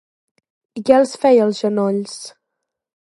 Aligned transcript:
I 0.79 0.81
què 0.87 0.95
els 1.01 1.13
feia 1.25 1.45
als 1.47 1.59
genolls? 1.65 2.17